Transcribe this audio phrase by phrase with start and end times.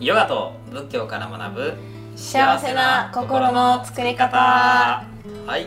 [0.00, 1.74] ヨガと仏教から学ぶ
[2.16, 4.36] 幸せな心の作り方。
[4.36, 5.04] は
[5.58, 5.66] い。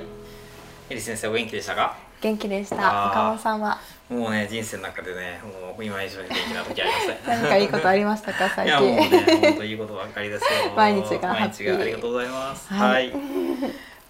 [0.90, 1.96] エリ先生お元気でしたか？
[2.21, 3.12] 元気でしあたー。
[3.12, 3.79] 岡本さんは？
[4.10, 8.50] もうね人生の中でねもう今以上に元気な時ありません 何かいいことありましたか？
[8.55, 10.50] 最いやもうね近本当いいことばっかりですよ。
[10.75, 12.73] 毎日がハッ毎ピー日がありがとうございます。
[12.73, 13.09] ははい。
[13.09, 13.14] い、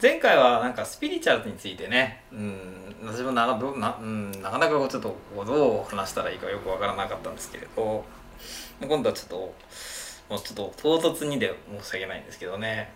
[0.01, 5.15] 前回はなんかスピリチュアルについてねうん私もなどな,、うん、なかなかこうちょっと
[5.45, 8.03] どう話したらいいかよくわからなかったんですけれど
[8.81, 9.53] 今度はちょっと
[10.29, 12.91] もうちょっと唐突にで申し訳ないんですけどね。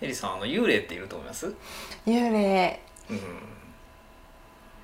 [0.00, 1.54] エリさんあの幽霊っていると思います？
[2.06, 2.80] 幽霊。
[3.10, 3.18] うん。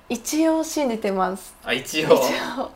[0.09, 1.55] 一応信じてます。
[1.63, 2.07] あ一応？
[2.07, 2.13] 一
[2.59, 2.71] 応。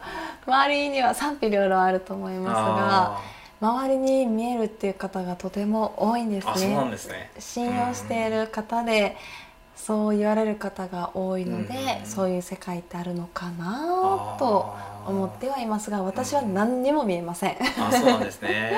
[0.45, 3.21] 周りには賛否両論あると思いますがあ
[3.61, 7.31] 周りに見えるっていう方がとても多いんですーあそうなんねですね。
[7.39, 9.15] 信用している方で
[9.75, 12.05] そう言われる方が多いのでうん。
[12.05, 14.73] そういう世界ってあるのかなと
[15.05, 17.57] 思ってはいますが私は何にも見えません。
[17.79, 18.73] あそうなんですね、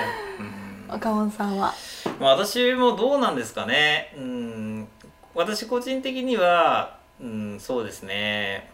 [0.89, 0.95] うん。
[0.95, 1.73] 岡本さんは？
[2.19, 4.13] まあ、私もどうなんですかね。
[4.17, 4.87] うん。
[5.35, 8.69] 私個人的には、うん、そうですね。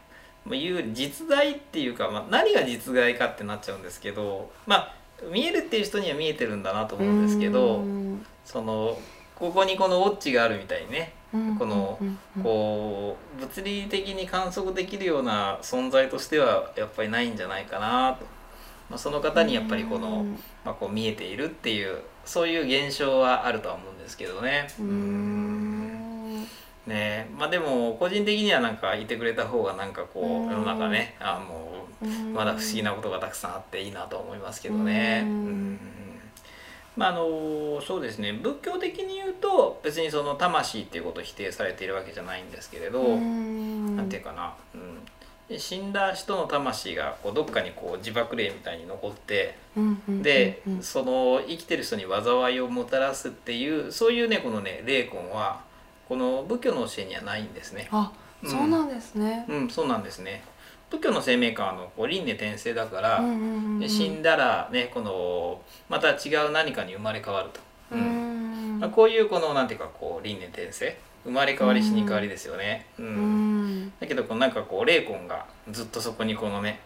[0.46, 4.94] まあいう実在っていうか、まあ、何が実在かってなっちゃうんですけどまあ
[5.32, 8.26] 見えるっていう人には見えてるんだなと思うんですけどうん。
[8.46, 8.98] その
[9.36, 11.98] ここにこのウォッチがあるみたいにねうんこの
[12.44, 18.26] こう物理的に観測できるような存在としてはやっぱりないんじゃないかなと、
[18.90, 20.32] まあ、その方にやっぱりこの、うん。
[20.66, 24.68] まあ、こう見えているっていうそういう現象はあるとは思うんですけどね。
[24.78, 26.48] うーん。
[26.86, 27.30] ね。
[27.38, 30.52] まあでも個人的にはなんかいてくれた方がなんかこううん。
[30.52, 35.22] 世の中ねあもうまだ不思議なことがたくさんあっていいなと思いますけどね。
[35.26, 35.30] うん。
[35.30, 36.01] うん
[36.98, 44.54] まああのそうですね仏教的に言うと別にその魂っていうことを否定されているわけじゃないんですけれど、うんなんていうかな、
[45.50, 55.62] うん、死んだ人の魂がこうどっかにこう自爆霊みたいに残ってうんうんで、うんうんその生きてる人に災いをもたらすっていうそういうねこのね霊魂は
[56.10, 57.88] この仏教の教えにはないんですね。
[57.92, 58.12] あ
[58.44, 59.46] そうなんですね。
[59.48, 60.44] うん、そうなんですね。
[60.92, 63.24] 仏教の生命観はこう輪廻転生だから、
[63.88, 67.62] 死んだらねこのまた違う何かに生まれ変わると。
[67.92, 68.78] ううん。
[68.78, 68.80] ん。
[68.80, 70.98] まあ、こういうこのなんていうかこう輪廻転生。
[71.24, 72.88] 生まれ変わり死に変わりですよね。
[73.00, 73.06] うん。
[73.06, 73.94] うん。
[74.00, 76.80] だけどこうなんかこう霊魂がずっとそこにこのね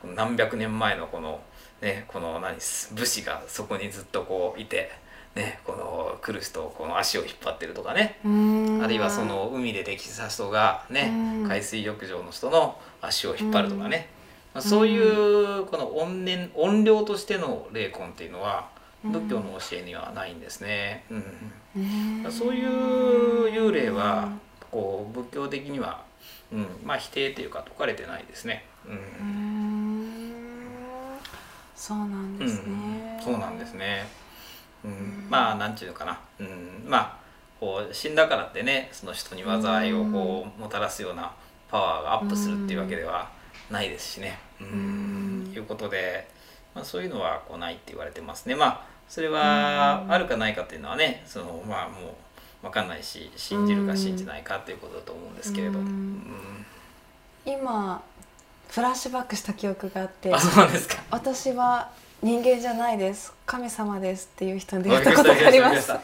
[0.00, 1.40] この何百年前のこの
[1.82, 4.90] ねこの何武士がそこにずっとこういて
[5.34, 8.18] ねこの来る人をこの足を引っ張ってるとかね。
[8.24, 8.80] うん。
[8.82, 11.46] あるいはその海でできた人がねうん。
[11.46, 14.08] 海水浴場の人の足を引っ張るとかね。
[14.54, 18.68] まあそういうこの怨念怨霊としての霊魂っていうのは
[19.04, 19.12] うん。
[19.12, 21.04] 仏教の教えにはないんですね。
[21.10, 21.24] うん。
[22.24, 22.32] うん。
[22.32, 24.32] そういう幽霊は
[24.70, 26.04] こう仏教的には、
[26.52, 28.64] うん、まあ否定というか説かれてないですね。
[28.86, 30.40] ううんん。
[31.74, 33.16] そうなんですね。
[33.18, 34.06] うん、そうなんですね。
[34.84, 37.16] うん、まあなんていうのかな、うん、まあ
[37.60, 41.32] こう死んだからってねその人に災いをこうもたらすような
[41.70, 43.30] パワーがアップするっていうわけでは
[43.70, 44.38] ないですしね。
[44.60, 44.66] うん。
[44.66, 44.70] う
[45.50, 45.52] ん。
[45.54, 46.28] いうことで、
[46.74, 48.54] まあ、そういうのはこうないって言われてますね。
[48.54, 52.16] まあそれはあるかないかっていうのはねそのまあも
[52.62, 55.78] う分かんないし信じるか信じないかっていうことだと思うんですけれど。
[57.44, 58.02] 今
[58.68, 61.02] フラッシュバックした記憶があってあそうなんですか。
[61.10, 61.90] 私は
[62.22, 66.00] 人間じゃないです神様ですっていう人に出会ったことがありました。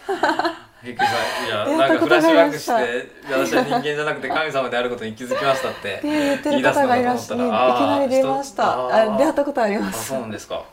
[0.82, 1.46] びっくりした。
[1.46, 2.72] いや、なんかフラッシュバックして、
[3.30, 6.00] 私は人間じゃなくて神様であることに気づきましたって。
[6.02, 9.12] で言ってる方がいらっしゃいきなり出ました。
[9.12, 10.20] あ出会ったことありまあ、すそう。
[10.20, 10.64] なんですか。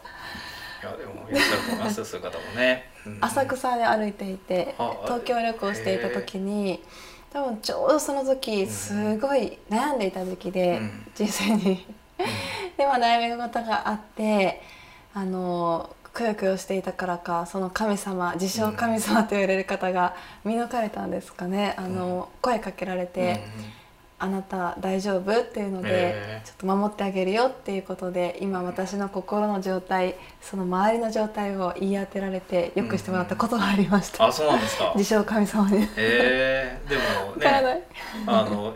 [0.82, 2.90] いや、でも、いらっしゃると思いますよ、そういう方もね。
[3.06, 6.82] うん浅草で歩いていてあ東京旅行していた時に
[7.34, 11.86] 多分ちょうどその時すごい悩んでいた時期で、うん人生に
[12.78, 14.62] でまあ悩み事があって
[15.14, 20.16] あのくよくよしていたからかその神様自称神様と言われる方が
[20.46, 21.74] 見抜かれたんですかね。
[21.78, 23.44] あの、声かけられて
[24.20, 34.94] 「あなた大丈夫?」っていうので、へーちょっと守ってあげるよっていうことで今私の心の状態その周りの状態を言い当てられてよくしてもらったことがありました、あ、そうなんですか。
[34.96, 35.88] 自称神様に。
[35.98, 37.46] ええ、でもね、
[37.76, 37.84] い。
[38.28, 38.74] あの、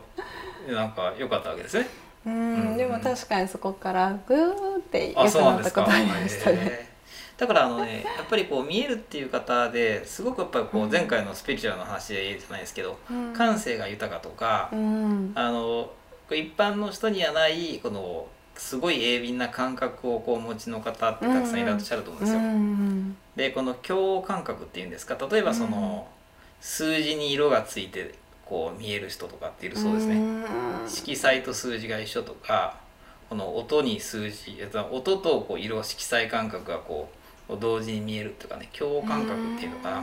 [0.67, 2.06] なんか良かったわけですね。
[2.27, 2.73] ううん。
[2.73, 5.81] んでも確かにそこからグーってあ、良くなったこ。
[5.81, 6.87] とありましたね。
[7.37, 13.33] だからあのねやっぱりこう見えるっていう方ですごくやっぱりこう前回のスピリチュアルの話じゃないですけど、うん。
[13.33, 15.31] 感性が豊かとか、うん。
[15.35, 15.91] あの
[16.29, 22.39] 一般の人にはないこのすごい鋭敏な感覚をこうお持ちの方ってたくさんいらっしゃると思うんですよ。
[22.39, 25.15] うんでこの共感覚っていうんですか。
[25.29, 26.07] 例えばその、
[26.59, 28.15] 数字に色がついて
[28.49, 30.15] こう見える人とかっているそうですね。
[30.15, 30.45] ん。
[30.87, 32.77] 色彩と数字が一緒とか
[33.29, 37.09] この音に数字えっと音とこう色色彩感覚がこ
[37.49, 40.01] う同時に見えるというかね共感覚っていうのかな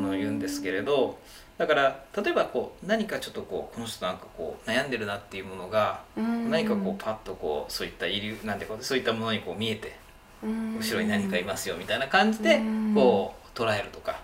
[0.00, 1.18] のを言うんですけれど
[1.58, 9.96] だから例えばこう何かちょっとこうこの人なんかこう悩んでるなっていうものが何かこうパッとこうそういった遺留なんていうかそういったものにこう見えて
[10.42, 12.60] 後ろに何かいますよみたいな感じで
[12.94, 14.20] こう捉えるとか。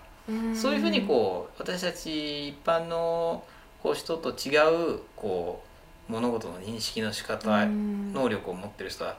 [0.55, 3.43] そういうふうにこう私たち一般の
[3.81, 4.57] こう人と違
[4.95, 5.63] うこ
[6.09, 9.17] う物事の認識の仕方能力を持ってる人は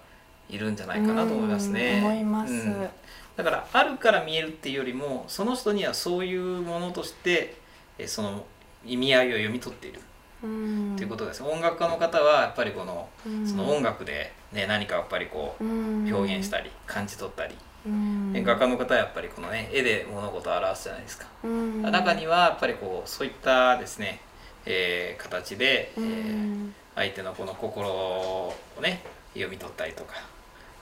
[0.48, 2.00] いるんじゃないかなと思いますね。
[2.02, 2.88] 思います、うん。
[3.36, 7.56] だからあるから見えるっていうよりもその人にはそういうものとして
[7.98, 8.44] えその
[8.84, 10.00] 意味合いを読み取っている。
[10.42, 10.96] うん。
[10.96, 11.42] ということです。
[11.42, 13.46] 音楽家の方はやっぱりこのうん。
[13.46, 17.54] その音楽で、ね、何かやっぱりこう表現したり感じ取ったり、
[17.86, 18.32] うん。
[18.44, 21.26] 画家の方はやっぱりこのね絵で物事を表すじゃないですか。
[21.44, 21.82] うん。
[21.82, 24.20] 中にはやっぱりこうそういったですね、
[24.66, 29.02] えー形で、えうーん相手のこの心をね
[29.34, 30.14] 読み取ったりとか、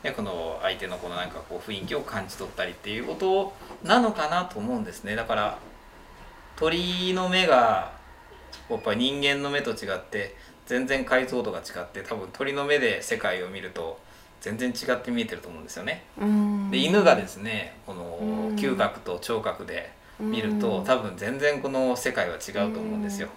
[0.02, 3.52] ね、この相手のこのなんかこう雰囲気を感じ取ったりっていうこと
[3.86, 5.14] なのかなと思うんですね。
[5.14, 5.58] だから
[6.56, 7.92] 鳥の目が
[8.68, 10.34] やっぱり人間の目と違って
[10.66, 13.98] 全然解像度が違って多分鳥の目で世界を見ると
[14.40, 16.04] 全然違って見えてると思うんですよね。
[16.18, 16.70] うん。
[16.70, 18.56] で犬がですねこのうん。
[18.56, 20.58] 嗅覚と聴覚で見るうん。
[20.58, 23.28] と多分全然この世界は違うと思うんですよ。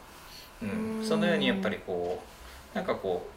[0.64, 0.98] うん。
[0.98, 2.22] うんそのようにやっぱりこ
[2.74, 3.28] うなんかこ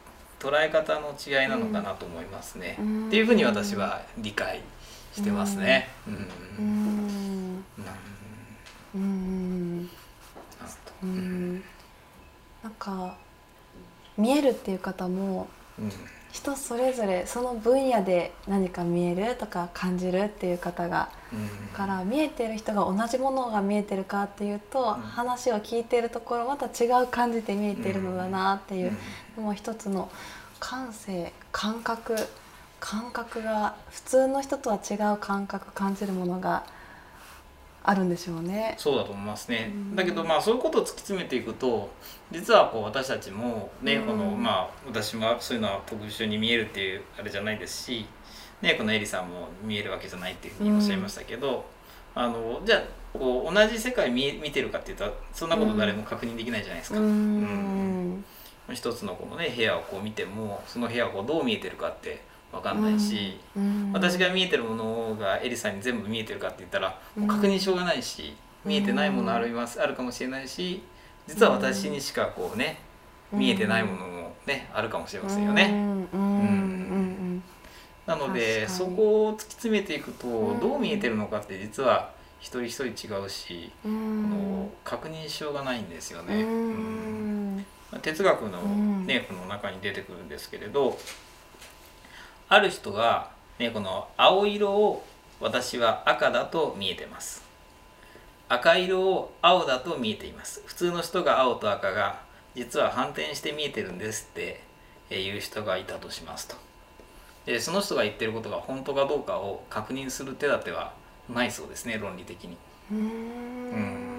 [0.40, 2.76] う捉え方の違いなのかなと思いますね。
[2.78, 3.08] うん。
[3.08, 4.60] っていうふうに私は理解
[5.14, 5.88] してますね。
[6.06, 6.14] うん。
[6.14, 6.18] う
[6.58, 6.66] うん。
[7.56, 7.64] ん。
[8.94, 9.90] うん。
[11.02, 11.64] うん。
[12.62, 13.16] なんか
[14.16, 15.90] 見えるっていう方もうん
[16.36, 21.68] 人それぞれその分野で何か見えるとか感じるっていう方がうん。
[21.74, 25.00] から見えてる人が同じものが見えてるかっていうと、うん。
[25.00, 28.92] 話を聞いてるところまた違う感じで見えてるのだなっていう、
[29.38, 30.10] もう一つの
[30.60, 32.16] 感性感覚
[32.80, 36.64] 感覚が普通の人とは違う感覚感じるものが
[37.88, 38.74] あるんでしょうね。
[38.78, 39.96] そうだと思いますね、うん。
[39.96, 41.88] だけどまあそういうことを突き詰めていくと
[42.32, 44.06] 実はこう私たちもね、うん。
[44.06, 48.06] このまあ私もそういうのは特殊に見えるっていうあれじゃないですし、
[48.60, 51.64] ね、このエリさんも見えるわけじゃないっていうふうにおっしゃいましたけど、
[52.14, 52.82] あのじゃあ
[53.16, 56.98] こう同じ世界見え見てるかっていうとそんなこと誰も確認できないじゃないですか。
[56.98, 58.24] うーん。
[58.72, 62.20] 一つのこのね部屋をこう見てもその部屋をこうどう見えてるかって
[62.56, 63.90] 分かんないし、うん。
[63.92, 67.26] 私が見えてるものがエリさんに全部見えてるかって言ったらうん。
[67.26, 70.82] もう確認しようがないし、見えてないものありますあるかもしれないし
[71.28, 72.80] 実は私にしかこうね
[73.32, 75.70] 見えてないものもねあるかもしれませんよね。
[76.12, 77.42] うん。
[78.06, 80.60] なのでそこを突き詰めていくとうん。
[80.60, 86.42] どう見えてるのかって実は一人一人違うし、うこんの確認しようがないんですようね。
[86.42, 87.64] ん。
[88.02, 89.06] 哲学のうん。
[89.06, 90.98] ね、この中に出てくるんですけれど
[92.48, 95.04] ある人が、ね、この青色を
[95.40, 97.44] 私は赤だと見えてます。
[98.48, 100.62] 赤色を青だと見えています。
[100.66, 102.20] 普通の人が青と赤が
[102.54, 104.60] 実は反転して見えてるんですって
[105.10, 106.56] いう人がいたとしますと。
[107.46, 110.92] でその人が言ってることが本当かどうかを確認する手立ては
[111.32, 112.56] ないそうですね論理的に。
[112.92, 114.16] うん。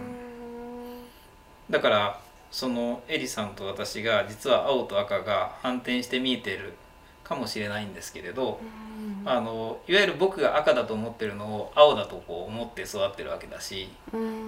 [1.70, 2.20] だから
[2.52, 6.74] そのエリさんと私が実は青と赤が反転して見えてる
[7.28, 8.60] かもしれないんですけれど、
[9.26, 13.90] あのいわゆる僕が赤だと思ってるのを青だとこう思って育ってるわけだし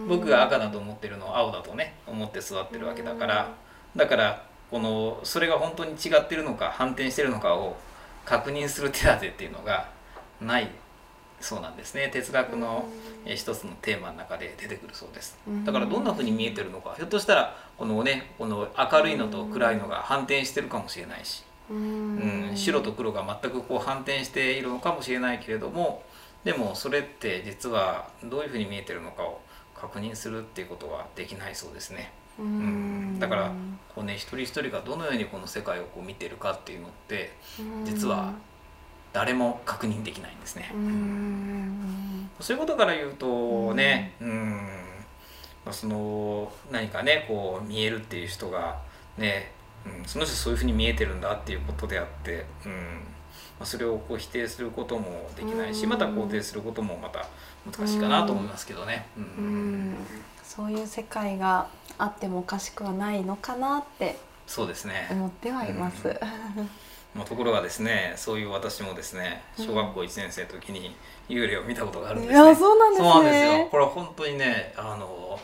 [0.08, 3.54] 僕が赤だと思ってるのを青だとね思って育ってるわけだから
[3.96, 7.76] だからこのそれが本当に違ってるのか反転してるのかを
[8.26, 9.90] 確認する手立てっていうのが
[10.40, 10.70] ない
[11.42, 12.10] そうなんですね。
[12.12, 12.88] 哲学の
[13.26, 15.38] えー一つのテーマの中で出てくるそうです。
[15.64, 26.04] だからどんな風に見えてるのかひょっとしたらこのねこの明るいのと暗いのが反転してるかもしれないし、うん、白と黒が全くこう反転しているのかもしれないけれども
[26.44, 29.42] でもそれって実はどういう風に見えてるのかを
[29.76, 32.12] 確認するっていうことはできないそうですね。
[32.40, 33.52] うん、だから
[33.94, 37.34] こうね一人一人がどのようにこの世界をこう見てるかっていうのって
[37.84, 38.34] 実は
[39.12, 40.72] 誰も確認できないんですね。
[42.40, 44.70] そういうことから言うとね、うん、
[45.66, 48.80] まあその何かねこう見えるっていう人が
[49.18, 49.52] ね、
[50.00, 52.72] うん、その人そういうふうに見えてるんだっていうことであって、うん
[53.60, 57.28] まあ、それをこう否定することもできないしまた肯定することもまた
[57.70, 59.08] 難しいかなと思いますけどね。
[59.18, 59.24] うん。
[59.24, 59.96] うん。
[60.44, 61.68] そういう世界が
[61.98, 64.18] あってもおかしくはないのかなって
[64.48, 66.20] そうですね、思ってはいます。
[67.14, 70.96] まあ、ところがですねそういう私もですね小学校1年生の時に
[71.28, 72.44] 幽霊を見たことがあるんですね。
[72.44, 73.12] いやそうなんですね。
[73.12, 73.68] そうなんですよ。
[73.70, 75.40] これは本当にねあの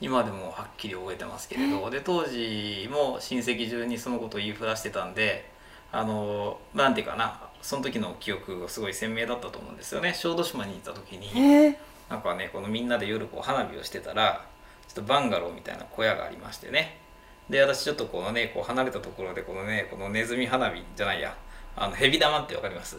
[0.00, 5.50] 今でもはっきり覚えてますけれどで当時も親戚中にそのことを言いふらしてたんで
[5.92, 10.14] あのなんていうかなその時の記憶がすごい鮮明だったと思うんですよね。
[10.14, 11.76] 小豆島に行った時にえー、
[12.08, 14.46] なんかねこのみんなで夜こう花火をしてたら
[14.88, 16.98] ちょっとバンガローみたいな小屋がありましてね。
[17.50, 21.36] で私ちょっとこのねこう離れたところでこのねこのネズミ花火じゃないや
[21.76, 22.96] あのヘビ玉ってわかります？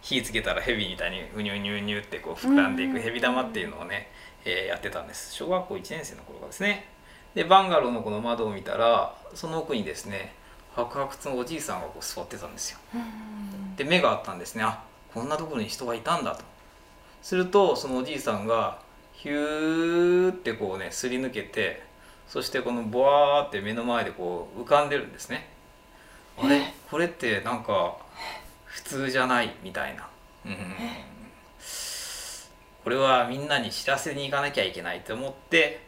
[0.00, 4.08] 火つけたらヘビみたいにうにゅうにゅうにゅうってこう膨らんでいくヘビ玉っていうのをね、
[4.44, 5.34] えーやってたんです。
[5.34, 6.86] 小学校1年生の頃からですね。
[7.34, 10.34] でバンガローのこの窓を見たらその奥にですね
[10.76, 12.78] 白髪のおじいさんがこう座ってたんですよ。
[13.76, 14.62] で目があったんですね。
[14.62, 14.82] あ
[15.12, 16.44] こんなところに人がいたんだと。
[17.22, 18.78] するとそのおじいさんが
[19.14, 21.82] ヒューってこうねすり抜けて
[22.28, 25.48] そしてこのボワーって目の前でこう浮かんでるんですね。
[26.36, 26.74] あれ？
[26.90, 27.96] これってなんか
[28.64, 29.54] 普通じゃない？
[29.62, 30.08] みたいな。
[30.44, 30.74] うん
[32.84, 35.80] これはみんなに知らせに行かなきゃいけないと思って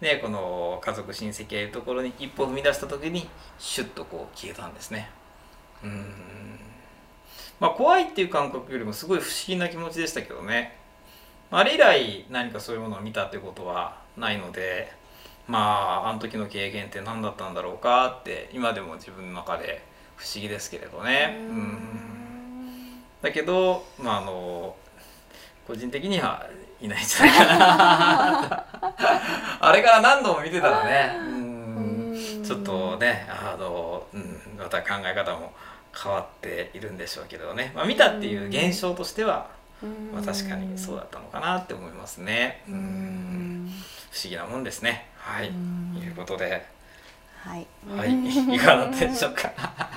[0.00, 3.28] ねこの家族親戚がいるところに一歩踏み出した時に
[3.58, 5.08] シュッとこう消えたんですね。
[5.84, 6.04] うん。
[7.60, 10.76] まあ怖いっていう感覚よりもすごい不思議な気持ちでしたけどね。
[11.52, 14.92] あれ以来何かそういうものを見たってことはないので
[15.48, 19.84] まああの時の経験って何だったんだろうかって今でも自分の中で
[20.16, 21.36] 不思議ですけれどね。
[21.38, 21.78] うん。
[23.22, 24.74] だけどまああの
[25.70, 26.44] 個人的には
[26.80, 28.64] いないんじゃないかな
[29.60, 35.52] あれから何度も見てたらねうんちょっとねあの、うん、また考え方も
[35.96, 39.46] 変わっているんでしょうけどね、まあ、見たっていう現象としては、
[40.12, 42.62] まあ、確かにそうだったのかなって思いますね。
[42.68, 43.66] ううん。
[43.66, 43.70] ん
[44.10, 45.08] 不思議なもんですね。
[45.16, 45.96] はい、うん。
[45.98, 46.64] ということで、
[47.44, 47.66] はい。
[47.96, 48.10] はい、
[48.54, 49.52] いかがだったでしょうか。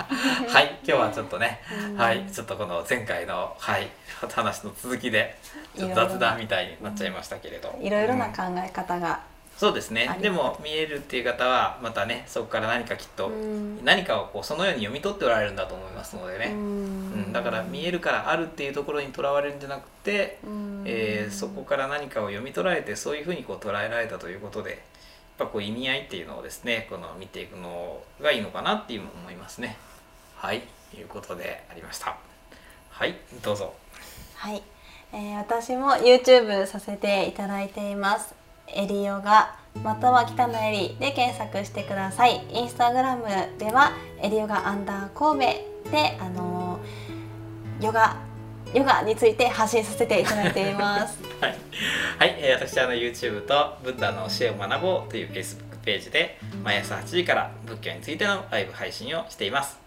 [0.10, 1.98] はい、今日はちょっとね、うん。
[1.98, 3.90] はい、ちょっとこの前回の、はい、
[4.32, 5.38] 話の続きで、
[5.78, 7.78] ちょっと雑談みたいになっちゃいましたけれど。
[7.82, 9.22] いろいろなうん考え方が、
[9.58, 10.18] そうですね。
[10.22, 13.84] でも見えるっていう方はまたね、そこから何かきっと、うん。
[13.86, 16.48] 何かをこうそのように読み取っておられるんだと思いますのでね。
[16.48, 17.16] ううん。
[17.30, 20.84] ん、だから見えるからあるっていうところにとらわれるんじゃなくて、うん。
[20.86, 24.80] えーそこから何かを読み取られてそういうふうにこう捉えられたということでやっ
[25.38, 29.78] ぱこう意味合いっていうのをですねこの見ていくのがいいのかなっていうのも思いますね。
[30.44, 30.58] はい
[30.94, 32.18] いうことでありました。
[32.90, 33.74] はいどうぞ。
[34.36, 34.62] はい、
[35.14, 38.36] えー私も YouTube させていただいています。
[38.68, 42.46] エリヨガまたは北のエリで検索してください。
[42.52, 43.24] インスタグラム
[43.58, 45.46] ではエリヨガアンダー神
[45.86, 48.18] 戸であのーヨガ
[48.74, 51.24] ヨガについて発信させていただいています。
[51.40, 51.56] はい、
[52.20, 59.83] はいえー私あの YouTube とブッダの教えを学ぼうという Facebook ページで毎朝8時から仏教についてのライブ配信をしています。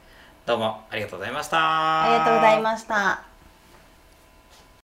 [0.46, 2.04] どうもありがとうございました。
[2.04, 3.36] ありがとうございました。